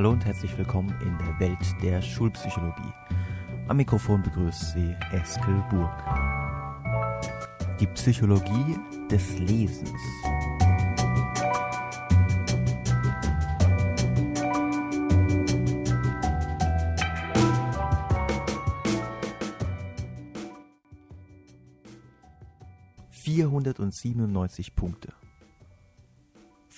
[0.00, 2.90] Hallo und herzlich willkommen in der Welt der Schulpsychologie.
[3.68, 5.92] Am Mikrofon begrüßt Sie Eskel Burg.
[7.78, 8.78] Die Psychologie
[9.10, 9.90] des Lesens.
[23.10, 25.12] Vierhundertsiebenundneunzig Punkte.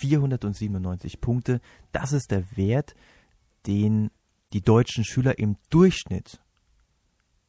[0.03, 1.61] 497 Punkte.
[1.93, 2.97] Das ist der Wert,
[3.69, 4.11] den
[4.53, 6.41] die deutschen Schüler im Durchschnitt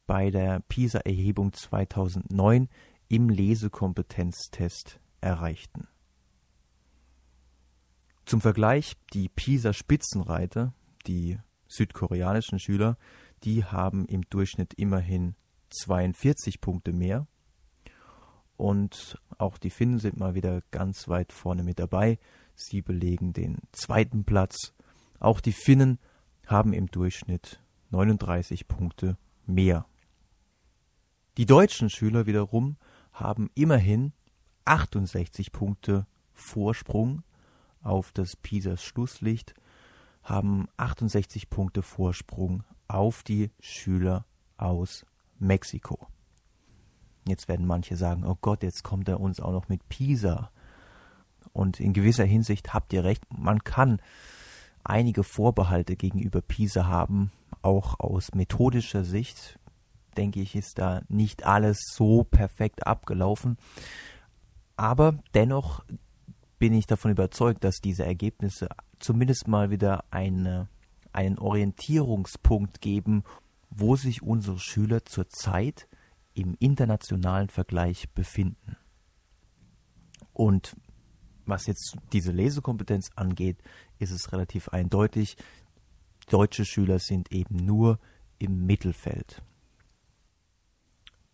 [0.06, 2.68] bei der PISA-Erhebung 2009
[3.08, 5.88] im Lesekompetenztest erreichten.
[8.24, 10.74] Zum Vergleich, die PISA-Spitzenreiter,
[11.08, 12.96] die südkoreanischen Schüler,
[13.42, 15.34] die haben im Durchschnitt immerhin
[15.70, 17.26] 42 Punkte mehr.
[18.56, 22.18] Und auch die Finnen sind mal wieder ganz weit vorne mit dabei
[22.54, 24.72] Sie belegen den zweiten Platz.
[25.20, 25.98] Auch die Finnen
[26.46, 27.60] haben im Durchschnitt
[27.90, 29.16] 39 Punkte
[29.46, 29.86] mehr.
[31.36, 32.76] Die deutschen Schüler wiederum
[33.12, 34.12] haben immerhin
[34.64, 37.22] 68 Punkte Vorsprung
[37.82, 39.54] auf das Pisas Schlusslicht,
[40.22, 45.04] haben 68 Punkte Vorsprung auf die Schüler aus
[45.38, 46.06] Mexiko.
[47.26, 50.50] Jetzt werden manche sagen, oh Gott, jetzt kommt er uns auch noch mit Pisa.
[51.52, 54.00] Und in gewisser Hinsicht habt ihr recht, man kann
[54.82, 59.58] einige Vorbehalte gegenüber PISA haben, auch aus methodischer Sicht,
[60.16, 63.56] denke ich, ist da nicht alles so perfekt abgelaufen.
[64.76, 65.84] Aber dennoch
[66.58, 70.68] bin ich davon überzeugt, dass diese Ergebnisse zumindest mal wieder eine,
[71.12, 73.24] einen Orientierungspunkt geben,
[73.70, 75.88] wo sich unsere Schüler zurzeit
[76.34, 78.76] im internationalen Vergleich befinden.
[80.32, 80.76] Und
[81.46, 83.58] was jetzt diese Lesekompetenz angeht,
[83.98, 85.36] ist es relativ eindeutig.
[86.28, 87.98] Deutsche Schüler sind eben nur
[88.38, 89.42] im Mittelfeld.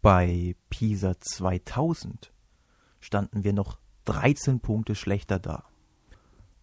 [0.03, 2.33] Bei PISA 2000
[3.01, 5.65] standen wir noch 13 Punkte schlechter da.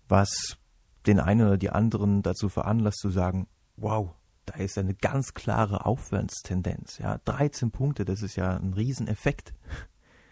[0.07, 0.57] Was
[1.05, 3.47] den einen oder die anderen dazu veranlasst zu sagen,
[3.77, 4.13] wow,
[4.45, 6.97] da ist eine ganz klare Aufwärtstendenz.
[6.97, 9.53] Ja, 13 Punkte, das ist ja ein Rieseneffekt.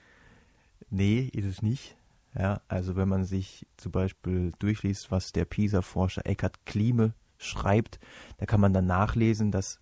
[0.90, 1.98] nee, ist es nicht.
[2.38, 8.00] Ja, also wenn man sich zum Beispiel durchliest, was der PISA-Forscher Eckhard Klieme schreibt,
[8.38, 9.80] da kann man dann nachlesen, dass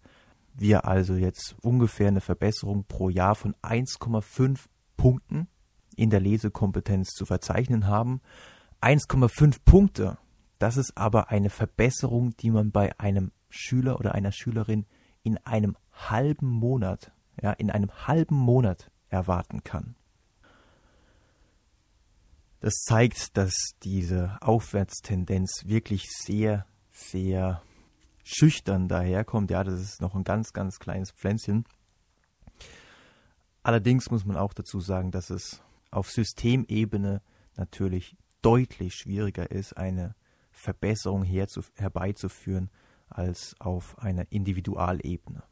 [0.54, 4.60] wir also jetzt ungefähr eine Verbesserung pro Jahr von 1,5
[4.98, 5.48] Punkten
[5.96, 8.22] in der Lesekompetenz zu verzeichnen haben.
[8.82, 10.18] 1,5 Punkte,
[10.60, 14.86] das ist aber eine Verbesserung, die man bei einem Schüler oder einer Schülerin
[15.24, 17.12] in einem halben Monat,
[17.42, 19.96] ja, in einem halben Monat erwarten kann.
[22.64, 23.54] Das zeigt, dass
[23.84, 27.62] diese Aufwärtstendenz wirklich sehr, sehr
[28.24, 29.52] schüchtern daherkommt.
[29.52, 31.66] Ja, das ist noch ein ganz, ganz kleines Pflänzchen.
[33.64, 37.22] Allerdings muss man auch dazu sagen, dass es auf Systemebene
[37.58, 40.16] natürlich deutlich schwieriger ist, eine
[40.54, 42.70] Verbesserung herbeizuführen
[43.10, 45.44] als auf einer Individualebene.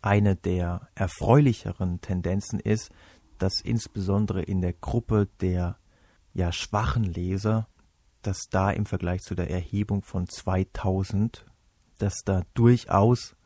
[0.00, 2.90] Eine der erfreulicheren Tendenzen ist,
[3.38, 5.78] dass insbesondere in der Gruppe der
[6.34, 7.68] ja schwachen Leser,
[8.22, 11.44] dass da im Vergleich zu der Erhebung von 2000,
[11.98, 13.36] dass da durchaus,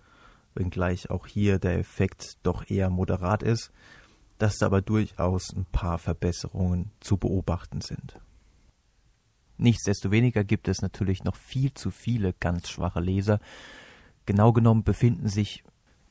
[0.55, 3.71] wenngleich auch hier der Effekt doch eher moderat ist,
[4.39, 8.19] dass da aber durchaus ein paar Verbesserungen zu beobachten sind.
[9.59, 13.39] Nichtsdestoweniger gibt es natürlich noch viel zu viele ganz schwache Leser.
[14.25, 15.63] Genau genommen befinden sich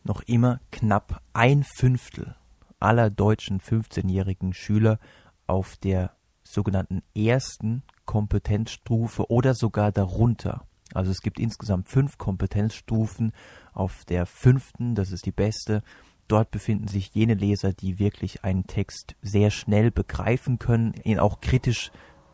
[0.03, 2.35] noch immer knapp ein Fünftel
[2.79, 4.99] aller deutschen 15-jährigen Schüler
[5.47, 6.11] auf der
[6.43, 10.65] sogenannten ersten Kompetenzstufe oder sogar darunter.
[10.93, 13.33] Also es gibt insgesamt fünf Kompetenzstufen.
[13.73, 15.83] Auf der fünften, das ist die beste,
[16.27, 21.41] dort befinden sich jene Leser, die wirklich einen Text sehr schnell begreifen können, ihn auch
[21.41, 21.91] kritisch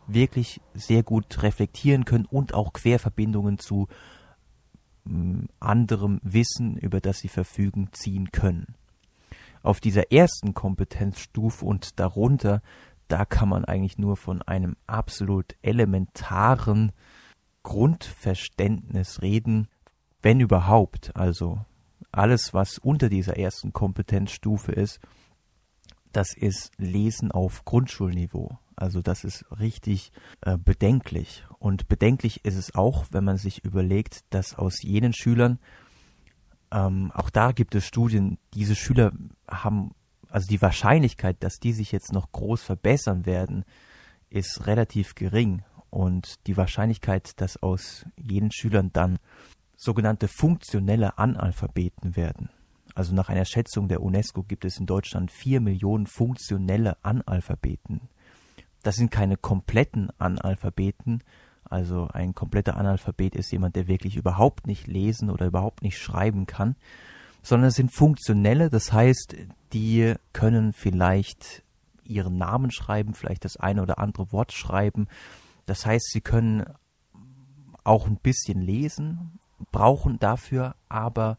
[0.08, 3.88] wirklich sehr gut reflektieren können und auch Querverbindungen zu
[5.06, 8.76] mm, anderem Wissen, über das sie verfügen, ziehen können
[9.66, 12.62] auf dieser ersten Kompetenzstufe und darunter,
[13.08, 16.92] da kann man eigentlich nur von einem absolut elementaren
[17.64, 19.68] Grundverständnis reden,
[20.22, 21.16] wenn überhaupt.
[21.16, 21.60] Also
[22.12, 25.00] alles, was unter dieser ersten Kompetenzstufe ist,
[26.12, 28.58] das ist Lesen auf Grundschulniveau.
[28.76, 31.46] Also das ist richtig äh, bedenklich.
[31.60, 35.60] Und bedenklich ist es auch, wenn man sich überlegt, dass aus jenen Schülern,
[36.76, 39.14] ähm, auch da gibt es Studien, diese Schüler
[39.50, 39.96] haben,
[40.30, 43.64] also die Wahrscheinlichkeit, dass die sich jetzt noch groß verbessern werden,
[44.30, 45.64] ist relativ gering.
[45.90, 49.20] Und die Wahrscheinlichkeit, dass aus jeden Schülern dann
[49.78, 52.50] sogenannte funktionelle Analphabeten werden.
[52.94, 58.02] Also nach einer Schätzung der UNESCO gibt es in Deutschland vier Millionen funktionelle Analphabeten.
[58.84, 61.24] Das sind keine kompletten Analphabeten.
[61.70, 66.46] Also ein kompletter Analphabet ist jemand, der wirklich überhaupt nicht lesen oder überhaupt nicht schreiben
[66.46, 66.76] kann,
[67.42, 69.36] sondern es sind funktionelle, das heißt,
[69.74, 71.64] die können vielleicht
[72.04, 75.08] ihren Namen schreiben, vielleicht das eine oder andere Wort schreiben.
[75.66, 76.66] Das heißt, sie können
[77.84, 79.40] auch ein bisschen lesen,
[79.72, 81.38] brauchen dafür aber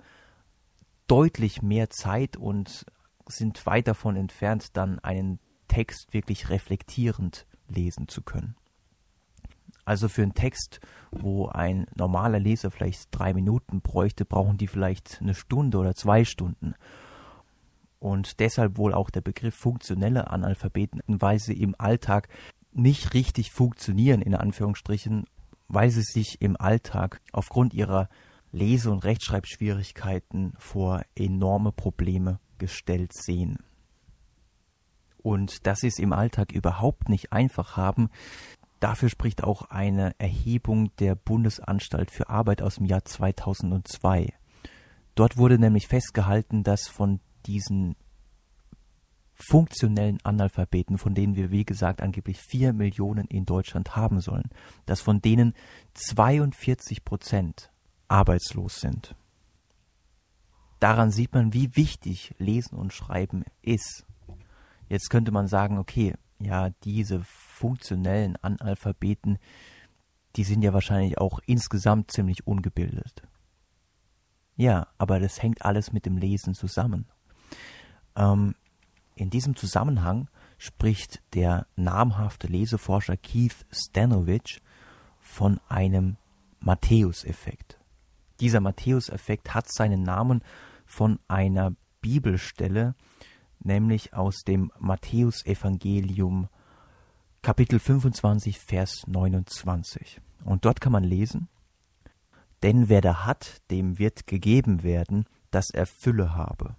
[1.07, 2.87] deutlich mehr Zeit und
[3.29, 5.39] sind weit davon entfernt, dann einen
[5.69, 8.57] Text wirklich reflektierend lesen zu können.
[9.87, 10.81] Also für einen Text,
[11.13, 16.25] wo ein normaler Leser vielleicht drei Minuten bräuchte, brauchen die vielleicht eine Stunde oder zwei
[16.25, 16.75] Stunden.
[18.01, 22.29] Und deshalb wohl auch der Begriff funktionelle Analphabeten, weil sie im Alltag
[22.73, 25.25] nicht richtig funktionieren, in Anführungsstrichen,
[25.69, 28.09] weil sie sich im Alltag aufgrund ihrer
[28.51, 33.59] Lese- und Rechtschreibschwierigkeiten vor enorme Probleme gestellt sehen.
[35.19, 38.11] Und dass sie es im Alltag überhaupt nicht einfach haben,
[38.81, 44.33] dafür spricht auch eine Erhebung der Bundesanstalt für Arbeit aus dem Jahr 2002.
[45.15, 47.97] Dort wurde nämlich festgehalten, dass von diesen
[49.35, 54.51] funktionellen Analphabeten, von denen wir wie gesagt angeblich vier Millionen in Deutschland haben sollen,
[54.87, 55.55] dass von denen
[55.95, 57.71] 42 Prozent
[58.09, 59.15] arbeitslos sind.
[60.81, 64.07] Daran sieht man, wie wichtig Lesen und Schreiben ist.
[64.89, 67.23] Jetzt könnte man sagen, okay, ja, diese
[67.57, 69.39] funktionellen Analphabeten,
[70.37, 73.23] die sind ja wahrscheinlich auch insgesamt ziemlich ungebildet.
[74.57, 77.07] Ja, aber das hängt alles mit dem Lesen zusammen.
[78.15, 78.55] Ähm,
[79.15, 84.63] in diesem Zusammenhang spricht der namhafte Leseforscher Keith Stanovich
[85.21, 86.17] von einem
[86.61, 87.79] Matthäus-Effekt.
[88.41, 90.43] Dieser Matthäus-Effekt hat seinen Namen
[90.85, 92.95] von einer Bibelstelle,
[93.61, 96.49] nämlich aus dem Matthäusevangelium
[97.47, 100.21] Kapitel 25, Vers 29.
[100.45, 101.47] Und dort kann man lesen,
[102.65, 106.75] denn wer da hat, dem wird gegeben werden, dass er Fülle habe.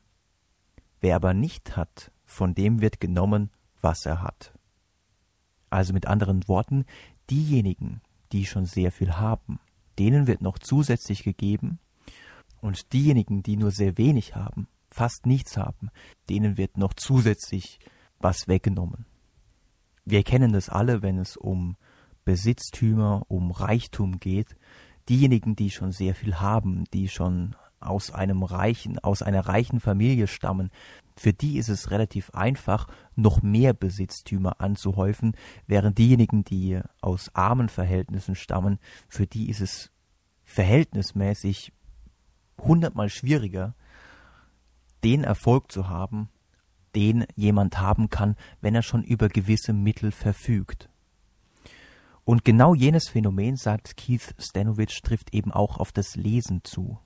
[0.99, 3.49] Wer aber nicht hat, von dem wird genommen,
[3.79, 4.51] was er hat.
[5.69, 6.83] Also mit anderen Worten,
[7.29, 8.01] diejenigen,
[8.33, 9.61] die schon sehr viel haben,
[9.97, 11.79] denen wird noch zusätzlich gegeben,
[12.59, 15.91] und diejenigen, die nur sehr wenig haben, fast nichts haben,
[16.29, 17.79] denen wird noch zusätzlich
[18.19, 19.05] was weggenommen.
[20.09, 21.75] Wir kennen das alle, wenn es um
[22.23, 24.55] Besitztümer, um Reichtum geht.
[25.09, 30.27] Diejenigen, die schon sehr viel haben, die schon aus einem reichen, aus einer reichen Familie
[30.27, 30.71] stammen,
[31.17, 32.87] für die ist es relativ einfach,
[33.17, 39.91] noch mehr Besitztümer anzuhäufen, während diejenigen, die aus armen Verhältnissen stammen, für die ist es
[40.45, 41.73] verhältnismäßig
[42.57, 43.75] hundertmal schwieriger,
[45.03, 46.29] den Erfolg zu haben,
[46.97, 50.89] den jemand haben kann, wenn er schon über gewisse Mittel verfügt.
[52.25, 56.97] Und genau jenes Phänomen, sagt Keith Stanovich, trifft eben auch auf das Lesen zu.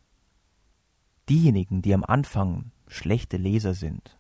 [1.28, 4.18] Diejenigen, die am Anfang schlechte Leser sind,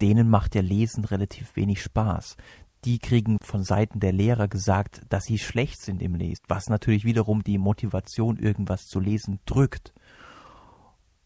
[0.00, 2.38] denen macht ja Lesen relativ wenig Spaß.
[2.86, 7.04] Die kriegen von Seiten der Lehrer gesagt, dass sie schlecht sind im Lesen, was natürlich
[7.04, 9.92] wiederum die Motivation, irgendwas zu lesen, drückt.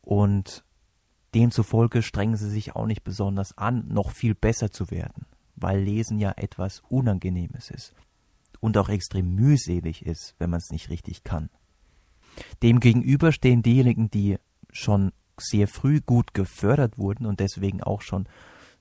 [0.00, 0.64] Und
[1.34, 6.18] demzufolge strengen sie sich auch nicht besonders an, noch viel besser zu werden, weil Lesen
[6.18, 7.94] ja etwas Unangenehmes ist
[8.60, 11.50] und auch extrem mühselig ist, wenn man es nicht richtig kann.
[12.62, 14.38] Demgegenüber stehen diejenigen, die
[14.70, 18.28] schon sehr früh gut gefördert wurden und deswegen auch schon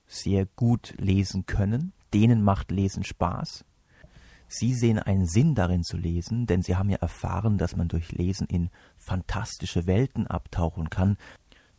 [0.06, 1.92] sehr gut lesen können.
[2.12, 3.64] Denen macht Lesen Spaß.
[4.48, 8.10] Sie sehen einen Sinn darin zu lesen, denn sie haben ja erfahren, dass man durch
[8.10, 11.16] Lesen in fantastische Welten abtauchen kann,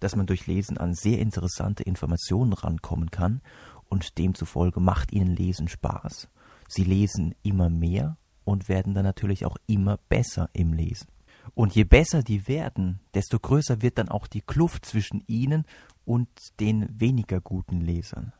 [0.01, 3.41] dass man durch Lesen an sehr interessante Informationen rankommen kann
[3.88, 6.27] und demzufolge macht ihnen Lesen Spaß.
[6.67, 11.08] Sie lesen immer mehr und werden dann natürlich auch immer besser im Lesen.
[11.53, 15.65] Und je besser die werden, desto größer wird dann auch die Kluft zwischen ihnen
[16.03, 16.29] und
[16.60, 18.34] den weniger guten Lesern.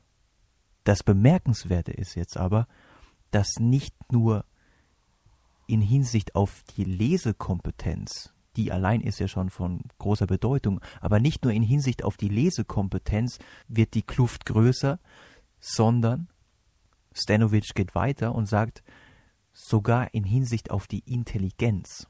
[0.84, 2.68] Das Bemerkenswerte ist jetzt aber,
[3.30, 4.46] dass nicht nur
[5.68, 11.44] in Hinsicht auf die Lesekompetenz, die allein ist ja schon von großer Bedeutung, aber nicht
[11.44, 15.00] nur in Hinsicht auf die Lesekompetenz wird die Kluft größer,
[15.60, 16.28] sondern
[17.14, 18.84] Stanovic geht weiter und sagt,
[19.54, 22.08] sogar in Hinsicht auf die Intelligenz.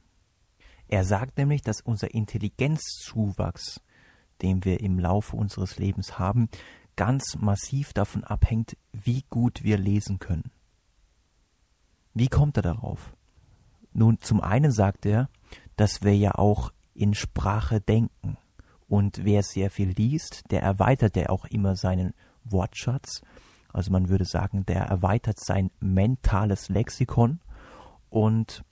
[0.87, 3.81] Er sagt nämlich, dass unser Intelligenzzuwachs,
[4.41, 6.49] den wir im Laufe unseres Lebens haben,
[6.95, 10.51] ganz massiv davon abhängt, wie gut wir lesen können.
[12.13, 13.15] Wie kommt er darauf?
[13.93, 15.29] Nun, zum einen sagt er,
[15.81, 18.37] dass wir ja auch in Sprache denken.
[18.87, 23.23] Und wer sehr viel liest, der erweitert ja auch immer seinen Wortschatz.
[23.73, 27.39] Also man würde sagen, der erweitert sein mentales Lexikon.
[28.11, 28.63] Und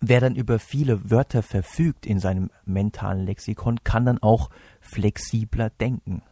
[0.00, 4.48] wer dann über viele Wörter verfügt in seinem mentalen Lexikon, kann dann auch
[4.80, 6.22] flexibler denken.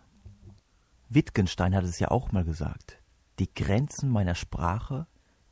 [1.10, 3.02] Wittgenstein hat es ja auch mal gesagt.
[3.38, 5.06] Die Grenzen meiner Sprache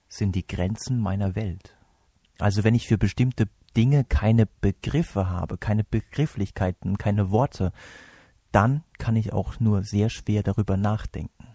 [0.09, 1.77] sind die Grenzen meiner Welt.
[2.39, 3.47] Also wenn ich für bestimmte
[3.79, 7.73] Dinge keine Begriffe habe, keine Begrifflichkeiten, keine Worte,
[8.51, 11.47] dann kann ich auch nur sehr schwer darüber nachdenken.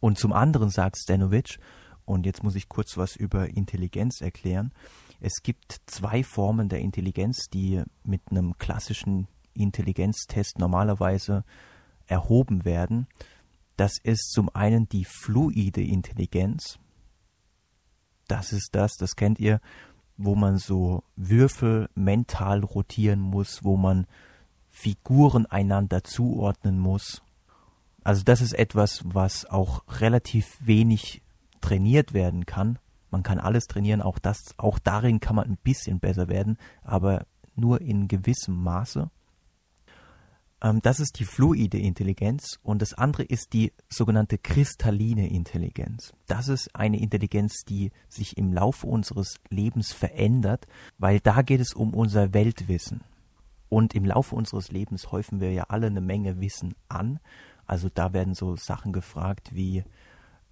[0.00, 1.58] Und zum anderen sagt Stanovic,
[2.04, 4.72] und jetzt muss ich kurz was über Intelligenz erklären,
[5.20, 11.44] es gibt zwei Formen der Intelligenz, die mit einem klassischen Intelligenztest normalerweise
[12.08, 13.06] erhoben werden.
[13.78, 16.78] Das ist zum einen die fluide Intelligenz.
[18.28, 19.62] Das ist das, das kennt ihr,
[20.22, 24.06] wo man so Würfel mental rotieren muss, wo man
[24.68, 27.22] Figuren einander zuordnen muss.
[28.04, 31.22] Also das ist etwas, was auch relativ wenig
[31.60, 32.78] trainiert werden kann.
[33.10, 37.26] Man kann alles trainieren, auch das, auch darin kann man ein bisschen besser werden, aber
[37.56, 39.10] nur in gewissem Maße.
[40.62, 46.12] Ähm, das ist die fluide Intelligenz und das andere ist die sogenannte kristalline Intelligenz.
[46.26, 50.66] Das ist eine Intelligenz, die sich im Laufe unseres Lebens verändert,
[50.98, 53.02] weil da geht es um unser Weltwissen.
[53.68, 57.20] Und im Laufe unseres Lebens häufen wir ja alle eine Menge Wissen an.
[57.66, 59.84] Also da werden so Sachen gefragt wie,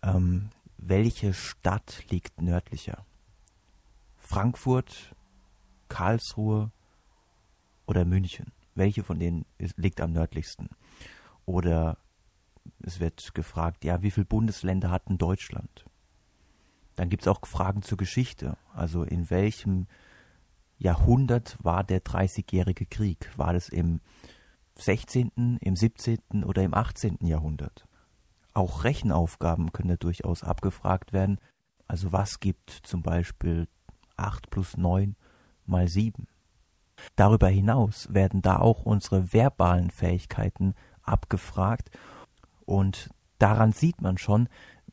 [0.02, 3.04] ähm, welche Stadt liegt nördlicher?
[4.16, 5.16] Frankfurt,
[5.88, 6.70] Karlsruhe
[7.86, 8.52] oder München?
[8.78, 9.44] Welche von denen
[9.76, 10.70] liegt am nördlichsten?
[11.44, 11.98] Oder
[12.80, 15.84] es wird gefragt, ja, wie viele Bundesländer hat denn Deutschland?
[16.96, 18.56] Dann gibt es auch Fragen zur Geschichte.
[18.74, 19.86] Also in welchem
[20.78, 23.30] Jahrhundert war der Dreißigjährige Krieg?
[23.36, 24.00] War das im
[24.76, 26.44] 16., im 17.
[26.44, 27.18] oder im 18.
[27.20, 27.86] Jahrhundert?
[28.52, 31.38] Auch Rechenaufgaben können da durchaus abgefragt werden.
[31.86, 33.68] Also was gibt zum Beispiel
[34.16, 35.16] 8 plus 9
[35.66, 36.26] mal 7?
[37.16, 41.90] Darüber hinaus werden da auch unsere verbalen Fähigkeiten abgefragt
[42.64, 44.48] und daran sieht man schon,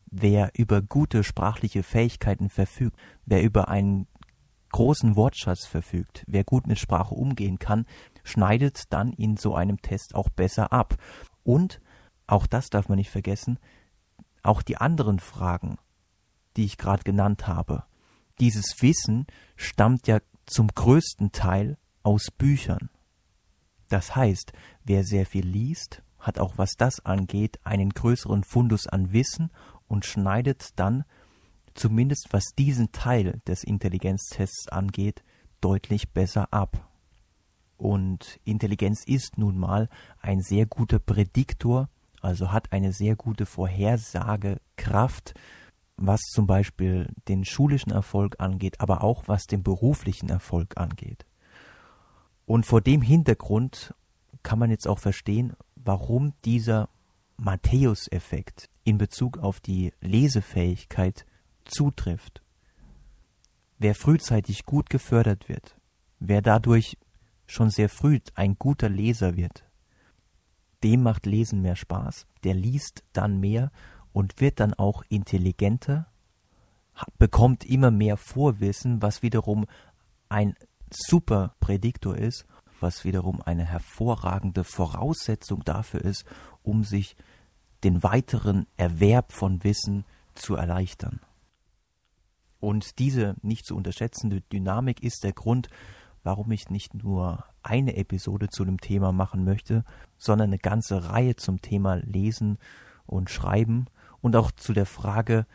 [0.06, 4.08] wer über gute sprachliche Fähigkeiten verfügt, wer über einen
[4.72, 7.86] großen Wortschatz verfügt, wer gut mit Sprache umgehen kann,
[8.24, 10.96] schneidet dann in so einem Test auch besser ab.
[11.44, 11.80] Und,
[12.28, 13.60] auch das darf man nicht vergessen,
[14.44, 15.78] auch die anderen Fragen,
[16.58, 17.84] die ich gerade genannt habe.
[18.40, 22.90] Dieses Wissen stammt ja zum größten Teil aus Büchern.
[23.90, 29.12] Das heißt, wer sehr viel liest, hat auch was das angeht einen größeren Fundus an
[29.12, 29.52] Wissen
[29.88, 31.04] und schneidet dann,
[31.74, 35.24] zumindest was diesen Teil des Intelligenztests angeht,
[35.62, 36.90] deutlich besser ab.
[37.78, 41.90] Und Intelligenz ist nun mal ein sehr guter Prädiktor,
[42.22, 45.34] also hat eine sehr gute Vorhersagekraft,
[45.98, 51.26] was zum Beispiel den schulischen Erfolg angeht, aber auch was den beruflichen Erfolg angeht.
[52.46, 53.94] Und vor dem Hintergrund
[54.44, 56.90] kann man jetzt auch verstehen, warum dieser
[57.38, 61.26] Matthäus-Effekt in Bezug auf die Lesefähigkeit
[61.66, 62.42] zutrifft.
[63.78, 65.76] Wer frühzeitig gut gefördert wird,
[66.20, 66.98] wer dadurch
[67.48, 69.66] schon sehr früh ein guter Leser wird,
[70.84, 73.72] dem macht Lesen mehr Spaß, der liest dann mehr
[74.14, 76.08] und wird dann auch intelligenter,
[77.18, 79.66] bekommt immer mehr Vorwissen, was wiederum
[80.30, 80.56] ein
[80.92, 82.46] super Prädiktor ist,
[82.80, 86.26] was wiederum eine hervorragende Voraussetzung dafür ist,
[86.64, 87.16] um sich
[87.84, 91.20] den weiteren Erwerb von Wissen zu erleichtern.
[92.60, 95.70] Und diese nicht zu unterschätzende Dynamik ist der Grund,
[96.24, 99.86] warum ich nicht nur eine Episode zu dem Thema machen möchte,
[100.18, 102.58] sondern eine ganze Reihe zum Thema Lesen
[103.06, 103.86] und Schreiben
[104.22, 105.46] und auch zu der Frage,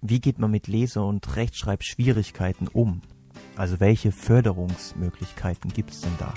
[0.00, 3.02] wie geht man mit Lese- und Rechtschreibschwierigkeiten um?
[3.58, 6.32] Also welche Förderungsmöglichkeiten gibt es denn da?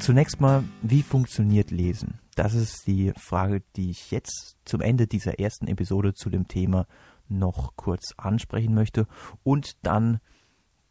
[0.00, 2.18] Zunächst mal, wie funktioniert Lesen?
[2.34, 6.86] Das ist die Frage, die ich jetzt zum Ende dieser ersten Episode zu dem Thema
[7.28, 9.06] noch kurz ansprechen möchte.
[9.42, 10.20] Und dann,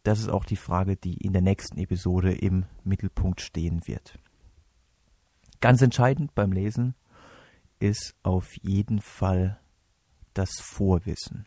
[0.02, 4.18] das ist auch die Frage, die in der nächsten Episode im Mittelpunkt stehen wird.
[5.60, 6.94] Ganz entscheidend beim Lesen
[7.80, 9.60] ist auf jeden Fall
[10.32, 11.46] das Vorwissen.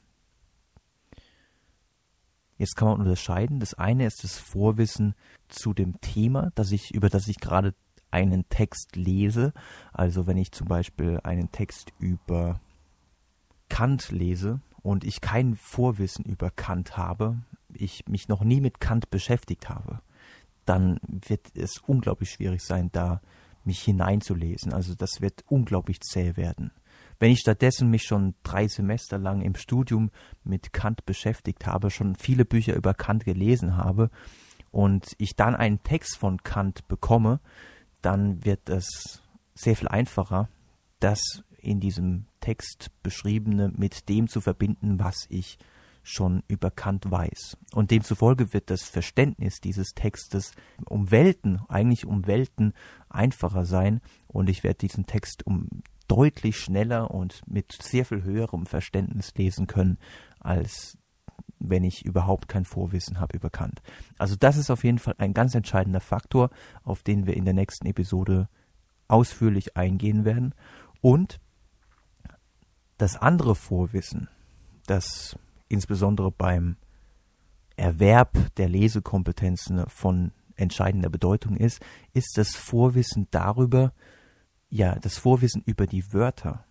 [2.64, 3.60] Jetzt kann man unterscheiden.
[3.60, 5.16] Das eine ist das Vorwissen
[5.50, 7.74] zu dem Thema, das ich, über das ich gerade
[8.10, 9.52] einen Text lese.
[9.92, 12.62] Also wenn ich zum Beispiel einen Text über
[13.68, 17.42] Kant lese und ich kein Vorwissen über Kant habe,
[17.74, 20.00] ich mich noch nie mit Kant beschäftigt habe,
[20.64, 23.20] dann wird es unglaublich schwierig sein, da
[23.66, 24.72] mich hineinzulesen.
[24.72, 26.72] Also das wird unglaublich zäh werden.
[27.20, 30.12] Wenn ich stattdessen mich schon drei Semester lang im Studium
[30.44, 34.10] mit Kant beschäftigt habe, schon viele Bücher über Kant gelesen habe
[34.72, 37.40] und ich dann einen Text von Kant bekomme,
[38.02, 39.22] dann wird es
[39.54, 40.50] sehr viel einfacher,
[41.00, 45.58] das in diesem Text beschriebene mit dem zu verbinden, was ich
[46.04, 47.58] schon über Kant weiß.
[47.74, 50.52] Und demzufolge wird das Verständnis dieses Textes
[50.86, 52.74] um Welten, eigentlich um Welten
[53.10, 55.70] einfacher sein und ich werde diesen Text um
[56.08, 59.98] deutlich schneller und mit sehr viel höherem Verständnis lesen können,
[60.40, 60.98] als
[61.60, 63.82] wenn ich überhaupt kein Vorwissen habe über Kant.
[64.18, 66.50] Also das ist auf jeden Fall ein ganz entscheidender Faktor,
[66.84, 68.50] auf den wir in der nächsten Episode
[69.08, 70.54] ausführlich eingehen werden.
[71.02, 71.40] Und
[72.98, 74.28] das andere Vorwissen,
[74.86, 75.38] das
[75.70, 76.76] insbesondere beim
[77.76, 81.82] Erwerb der Lesekompetenzen von entscheidender Bedeutung ist,
[82.14, 83.94] ist das Vorwissen darüber,
[84.74, 86.66] ja, das Vorwissen über die Wörter,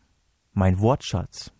[0.55, 1.53] mein Wortschatz.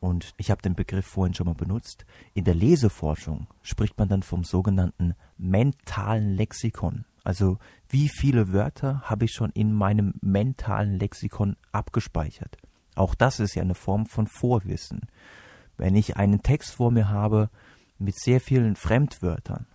[0.00, 2.04] Und ich habe den Begriff vorhin schon mal benutzt.
[2.34, 7.06] In der Leseforschung spricht man dann vom sogenannten mentalen Lexikon.
[7.24, 7.56] Also
[7.88, 12.58] wie viele Wörter habe ich schon in meinem mentalen Lexikon abgespeichert?
[12.94, 15.06] Auch das ist ja eine Form von Vorwissen.
[15.78, 17.48] Wenn ich einen Text vor mir habe
[17.98, 19.66] mit sehr vielen Fremdwörtern,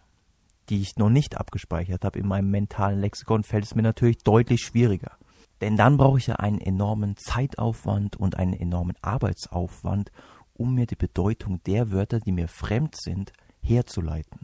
[0.69, 4.61] die ich noch nicht abgespeichert habe in meinem mentalen Lexikon, fällt es mir natürlich deutlich
[4.61, 5.17] schwieriger.
[5.61, 10.11] Denn dann brauche ich ja einen enormen Zeitaufwand und einen enormen Arbeitsaufwand,
[10.53, 14.41] um mir die Bedeutung der Wörter, die mir fremd sind, herzuleiten.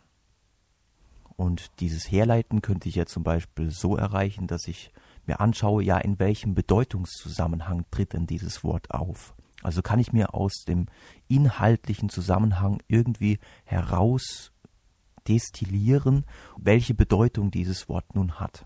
[1.35, 4.91] Und dieses Herleiten könnte ich ja zum Beispiel so erreichen, dass ich
[5.25, 9.35] mir anschaue, ja, in welchem Bedeutungszusammenhang tritt denn dieses Wort auf.
[9.61, 10.85] Also kann ich mir aus dem
[11.27, 14.51] inhaltlichen Zusammenhang irgendwie heraus
[15.27, 16.25] destillieren,
[16.57, 18.65] welche Bedeutung dieses Wort nun hat.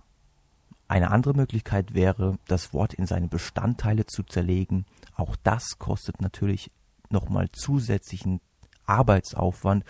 [0.92, 4.86] Eine andere Möglichkeit wäre, das Wort in seine Bestandteile zu zerlegen.
[5.16, 6.70] Auch das kostet natürlich
[7.10, 8.42] nochmal zusätzlichen
[8.88, 9.86] Arbeitsaufwand.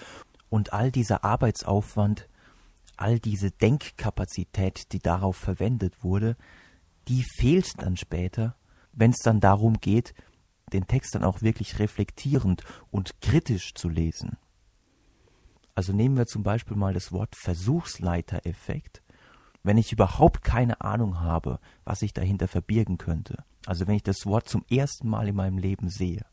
[0.51, 2.29] Und all dieser Arbeitsaufwand,
[2.97, 6.37] all diese Denkkapazität, die darauf verwendet wurde,
[7.07, 8.55] die fehlt dann später,
[8.93, 10.13] wenn es dann darum geht,
[10.71, 14.37] den Text dann auch wirklich reflektierend und kritisch zu lesen.
[15.73, 19.01] Also nehmen wir zum Beispiel mal das Wort Versuchsleitereffekt
[19.63, 24.25] wenn ich überhaupt keine Ahnung habe, was sich dahinter verbirgen könnte, also wenn ich das
[24.25, 26.25] Wort zum ersten Mal in meinem Leben sehe,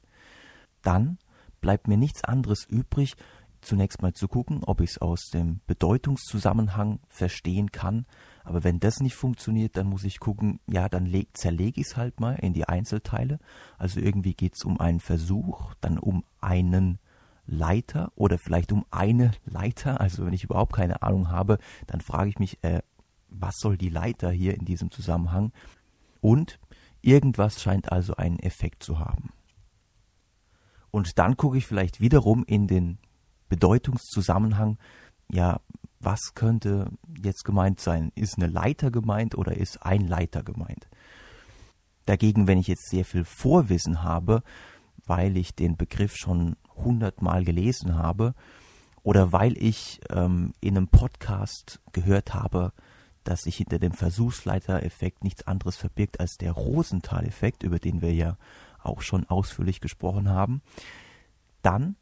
[0.82, 1.18] dann
[1.60, 3.14] bleibt mir nichts anderes übrig,
[3.60, 8.06] zunächst mal zu gucken, ob ich es aus dem Bedeutungszusammenhang verstehen kann.
[8.44, 12.20] Aber wenn das nicht funktioniert, dann muss ich gucken, ja, dann zerlege ich es halt
[12.20, 13.38] mal in die Einzelteile.
[13.76, 16.98] Also irgendwie geht es um einen Versuch, dann um einen
[17.46, 20.00] Leiter oder vielleicht um eine Leiter.
[20.00, 22.80] Also wenn ich überhaupt keine Ahnung habe, dann frage ich mich, äh,
[23.28, 25.52] was soll die Leiter hier in diesem Zusammenhang?
[26.20, 26.58] Und
[27.02, 29.30] irgendwas scheint also einen Effekt zu haben.
[30.90, 32.98] Und dann gucke ich vielleicht wiederum in den
[33.48, 34.78] Bedeutungszusammenhang,
[35.30, 35.60] ja,
[36.00, 36.90] was könnte
[37.22, 38.12] jetzt gemeint sein?
[38.14, 40.88] Ist eine Leiter gemeint oder ist ein Leiter gemeint?
[42.06, 44.42] Dagegen, wenn ich jetzt sehr viel Vorwissen habe,
[45.04, 48.34] weil ich den Begriff schon hundertmal gelesen habe
[49.02, 52.72] oder weil ich ähm, in einem Podcast gehört habe,
[53.28, 58.38] dass sich hinter dem Versuchsleitereffekt nichts anderes verbirgt als der Rosenthal-Effekt, über den wir ja
[58.82, 60.62] auch schon ausführlich gesprochen haben,
[61.60, 61.96] dann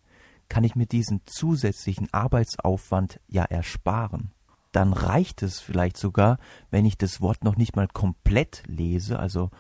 [0.48, 4.30] kann ich mir diesen zusätzlichen Arbeitsaufwand ja ersparen.
[4.70, 6.38] Dann reicht es vielleicht sogar,
[6.70, 9.50] wenn ich das Wort noch nicht mal komplett lese, also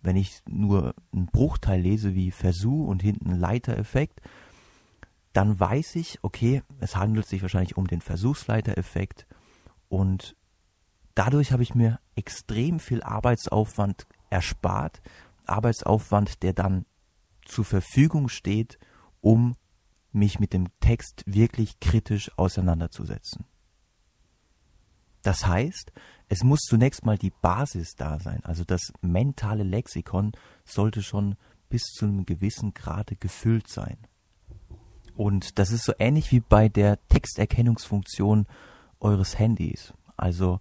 [0.00, 4.22] wenn ich nur einen Bruchteil lese wie Versuch und hinten Leitereffekt,
[5.34, 9.26] dann weiß ich, okay, es handelt sich wahrscheinlich um den Versuchsleitereffekt
[9.90, 10.34] und
[11.20, 15.02] Dadurch habe ich mir extrem viel Arbeitsaufwand erspart.
[15.44, 16.86] Arbeitsaufwand, der dann
[17.44, 18.78] zur Verfügung steht,
[19.20, 19.54] um
[20.12, 23.44] mich mit dem Text wirklich kritisch auseinanderzusetzen.
[25.20, 25.92] Das heißt,
[26.30, 28.42] es muss zunächst mal die Basis da sein.
[28.44, 30.32] Also das mentale Lexikon
[30.64, 31.36] sollte schon
[31.68, 33.98] bis zu einem gewissen Grade gefüllt sein.
[35.16, 38.46] Und das ist so ähnlich wie bei der Texterkennungsfunktion
[39.00, 39.92] eures Handys.
[40.16, 40.60] Also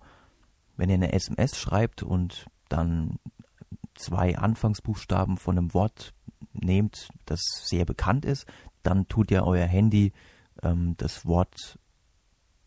[0.80, 3.20] wenn ihr eine SMS schreibt und dann
[3.96, 6.14] zwei Anfangsbuchstaben von einem Wort
[6.54, 8.46] nehmt, das sehr bekannt ist,
[8.82, 10.14] dann tut ja euer Handy
[10.64, 11.78] ähm, das Wort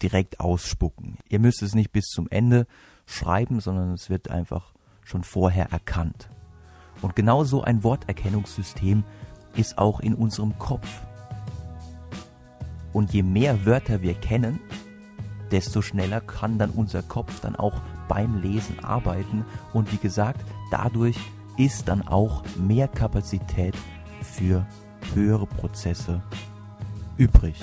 [0.02, 1.16] direkt ausspucken.
[1.30, 2.66] Ihr müsst es nicht bis zum Ende
[3.06, 6.28] schreiben, sondern es wird einfach schon vorher erkannt.
[7.00, 9.04] Und genau so ein Worterkennungssystem
[9.56, 11.00] ist auch in unserem Kopf.
[12.92, 14.60] Und je mehr Wörter wir kennen,
[15.52, 19.44] desto schneller kann dann unser Kopf dann auch beim Lesen arbeiten.
[19.72, 21.16] Und wie gesagt, dadurch
[21.56, 23.74] ist dann auch mehr Kapazität
[24.22, 24.66] für
[25.14, 26.22] höhere Prozesse
[27.16, 27.62] übrig.